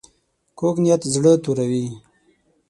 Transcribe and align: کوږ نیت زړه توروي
کوږ 0.59 0.75
نیت 0.83 1.01
زړه 1.13 1.31
توروي 1.43 1.85